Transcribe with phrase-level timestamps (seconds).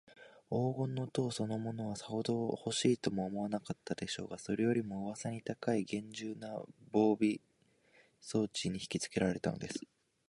[0.49, 6.59] 黄金の塔そのものは、さほどほしいとも思わなかったでしょうが、それよりも、うわさに高いげんじゅうな
[6.91, 7.35] 防備
[8.19, 9.79] 装置にひきつけられたのです。